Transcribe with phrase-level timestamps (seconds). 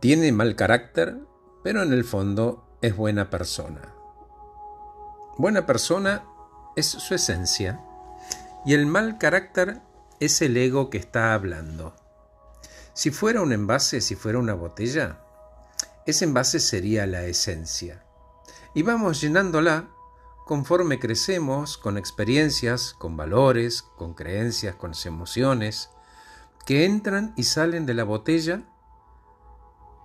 [0.00, 1.18] Tiene mal carácter,
[1.62, 3.94] pero en el fondo es buena persona.
[5.38, 6.24] Buena persona
[6.76, 7.80] es su esencia
[8.64, 9.80] y el mal carácter
[10.20, 11.94] es el ego que está hablando.
[12.92, 15.20] Si fuera un envase, si fuera una botella,
[16.06, 18.04] ese envase sería la esencia.
[18.74, 19.88] Y vamos llenándola
[20.46, 25.90] conforme crecemos con experiencias, con valores, con creencias, con emociones,
[26.66, 28.62] que entran y salen de la botella,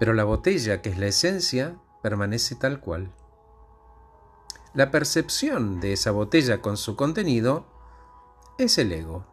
[0.00, 3.12] pero la botella, que es la esencia, permanece tal cual.
[4.72, 7.66] La percepción de esa botella con su contenido
[8.56, 9.26] es el ego.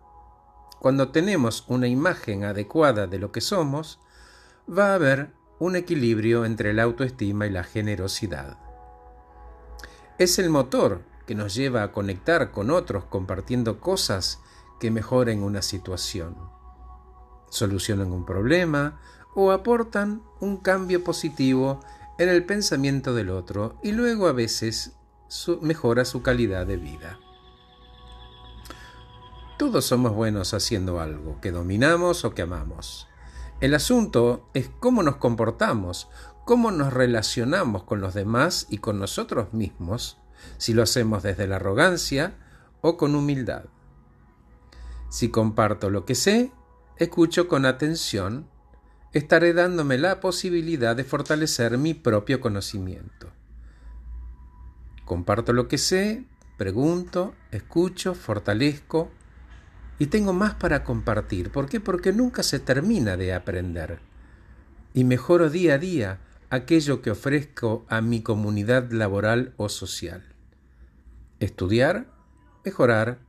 [0.81, 4.01] Cuando tenemos una imagen adecuada de lo que somos,
[4.69, 8.57] va a haber un equilibrio entre la autoestima y la generosidad.
[10.17, 14.41] Es el motor que nos lleva a conectar con otros compartiendo cosas
[14.81, 16.35] que mejoren una situación,
[17.49, 18.99] solucionan un problema
[19.39, 21.79] o aportan un cambio positivo
[22.17, 24.93] en el pensamiento del otro y luego a veces
[25.61, 27.19] mejora su calidad de vida.
[29.59, 33.07] Todos somos buenos haciendo algo, que dominamos o que amamos.
[33.61, 36.09] El asunto es cómo nos comportamos,
[36.43, 40.17] cómo nos relacionamos con los demás y con nosotros mismos,
[40.57, 42.39] si lo hacemos desde la arrogancia
[42.81, 43.65] o con humildad.
[45.09, 46.51] Si comparto lo que sé,
[46.97, 48.49] escucho con atención,
[49.17, 53.31] estaré dándome la posibilidad de fortalecer mi propio conocimiento.
[55.05, 56.25] Comparto lo que sé,
[56.57, 59.09] pregunto, escucho, fortalezco,
[59.99, 61.51] y tengo más para compartir.
[61.51, 61.79] ¿Por qué?
[61.79, 63.99] Porque nunca se termina de aprender.
[64.93, 66.19] Y mejoro día a día
[66.51, 70.23] aquello que ofrezco a mi comunidad laboral o social.
[71.39, 72.05] Estudiar,
[72.63, 73.19] mejorar,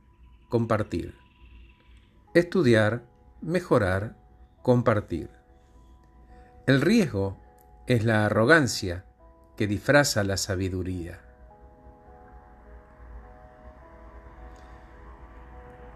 [0.49, 1.15] compartir.
[2.35, 3.03] Estudiar,
[3.41, 4.15] mejorar,
[4.61, 5.38] compartir.
[6.69, 7.35] El riesgo
[7.87, 9.03] es la arrogancia
[9.57, 11.19] que disfraza la sabiduría.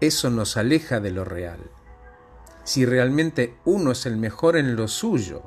[0.00, 1.60] eso nos aleja de lo real.
[2.64, 5.44] Si realmente uno es el mejor en lo suyo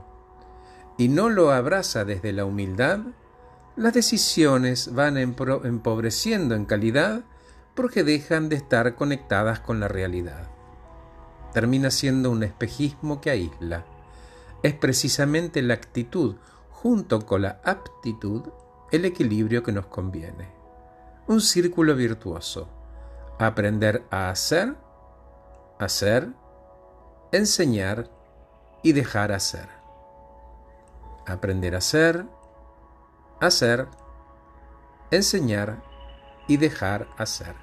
[0.97, 2.99] y no lo abraza desde la humildad,
[3.75, 7.25] las decisiones van empobreciendo en calidad
[7.75, 10.47] porque dejan de estar conectadas con la realidad.
[11.53, 13.96] Termina siendo un espejismo que aísla.
[14.63, 16.35] Es precisamente la actitud
[16.71, 18.43] junto con la aptitud
[18.91, 20.49] el equilibrio que nos conviene.
[21.27, 22.69] Un círculo virtuoso
[23.39, 24.75] aprender a hacer,
[25.79, 26.29] hacer,
[27.31, 28.09] enseñar
[28.81, 29.67] y dejar hacer.
[31.25, 32.25] Aprender a hacer,
[33.39, 33.87] hacer,
[35.11, 35.83] enseñar
[36.47, 37.55] y dejar hacer.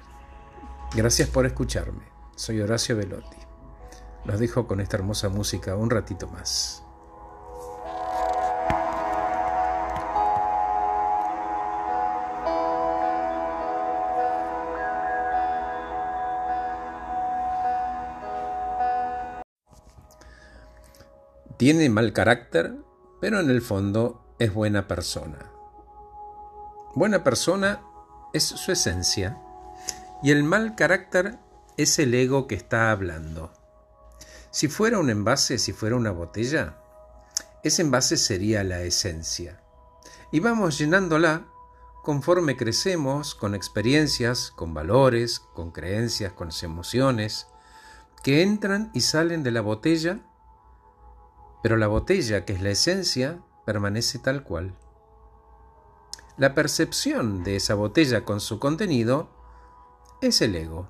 [0.95, 2.05] Gracias por escucharme.
[2.35, 3.37] Soy Horacio Velotti.
[4.23, 6.84] Los dejo con esta hermosa música un ratito más.
[21.57, 22.75] Tiene mal carácter,
[23.21, 25.51] pero en el fondo es buena persona.
[26.95, 27.81] Buena persona
[28.33, 29.37] es su esencia
[30.21, 31.39] y el mal carácter
[31.77, 33.53] es el ego que está hablando.
[34.51, 36.75] Si fuera un envase, si fuera una botella,
[37.63, 39.61] ese envase sería la esencia.
[40.31, 41.47] Y vamos llenándola
[42.03, 47.47] conforme crecemos con experiencias, con valores, con creencias, con emociones,
[48.23, 50.19] que entran y salen de la botella
[51.65, 54.75] pero la botella, que es la esencia, permanece tal cual.
[56.37, 59.31] La percepción de esa botella con su contenido
[60.21, 60.87] es el ego.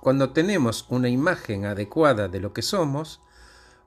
[0.00, 3.20] Cuando tenemos una imagen adecuada de lo que somos,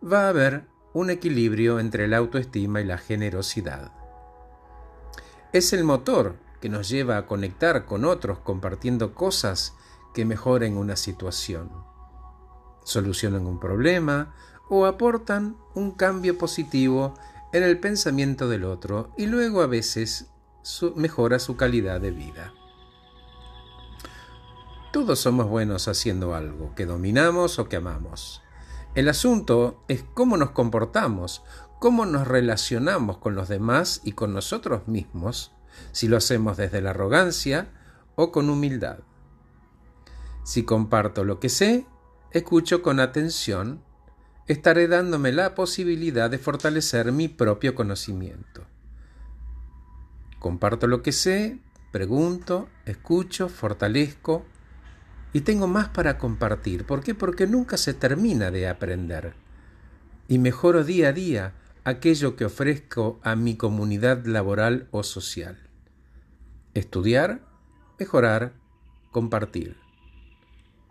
[0.03, 3.94] va a haber un equilibrio entre la autoestima y la generosidad.
[5.53, 9.74] Es el motor que nos lleva a conectar con otros compartiendo cosas
[10.14, 11.72] que mejoren una situación,
[12.84, 14.35] solucionan un problema
[14.69, 17.14] o aportan un cambio positivo
[17.52, 20.28] en el pensamiento del otro y luego a veces
[20.96, 22.53] mejora su calidad de vida.
[24.91, 28.41] Todos somos buenos haciendo algo, que dominamos o que amamos.
[28.96, 31.43] El asunto es cómo nos comportamos,
[31.79, 35.52] cómo nos relacionamos con los demás y con nosotros mismos,
[35.91, 37.72] si lo hacemos desde la arrogancia
[38.16, 38.99] o con humildad.
[40.43, 41.88] Si comparto lo que sé,
[42.32, 43.84] escucho con atención
[44.47, 48.66] estaré dándome la posibilidad de fortalecer mi propio conocimiento.
[50.40, 51.59] Comparto lo que sé,
[51.91, 54.45] pregunto, escucho, fortalezco
[55.31, 56.85] y tengo más para compartir.
[56.85, 57.16] ¿Por qué?
[57.16, 59.34] Porque nunca se termina de aprender.
[60.28, 61.53] Y mejoro día a día
[61.85, 65.57] aquello que ofrezco a mi comunidad laboral o social.
[66.73, 67.41] Estudiar,
[67.99, 68.53] mejorar,
[69.11, 69.78] compartir.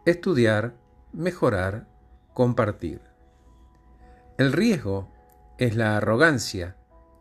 [0.07, 0.77] Estudiar,
[1.13, 1.89] mejorar,
[2.35, 3.12] compartir.
[4.43, 5.09] El riesgo
[5.57, 6.75] es la arrogancia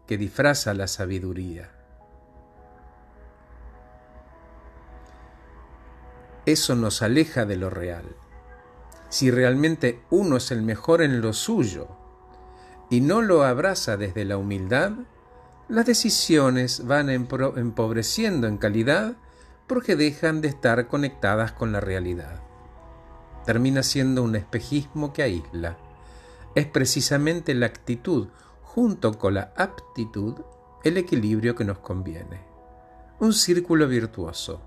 [0.08, 1.70] que disfraza la sabiduría.
[6.48, 8.06] Eso nos aleja de lo real.
[9.10, 11.90] Si realmente uno es el mejor en lo suyo
[12.90, 14.94] y no lo abraza desde la humildad,
[15.70, 19.14] las decisiones van empobreciendo en calidad
[19.68, 22.42] porque dejan de estar conectadas con la realidad.
[23.46, 25.78] Termina siendo un espejismo que aísla.
[26.56, 28.28] Es precisamente la actitud
[28.62, 30.36] junto con la aptitud
[30.84, 32.42] el equilibrio que nos conviene.
[33.20, 34.62] Un círculo virtuoso.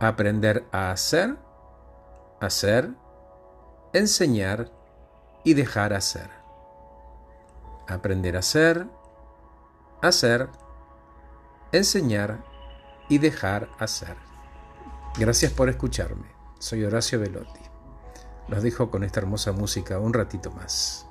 [0.00, 1.36] Aprender a hacer,
[2.40, 2.90] hacer,
[3.92, 4.70] enseñar
[5.44, 6.30] y dejar hacer.
[7.88, 8.86] Aprender a hacer,
[10.00, 10.48] hacer,
[11.72, 12.44] enseñar
[13.08, 14.16] y dejar hacer.
[15.18, 16.28] Gracias por escucharme.
[16.58, 17.60] Soy Horacio Velotti.
[18.48, 21.09] Los dejo con esta hermosa música un ratito más.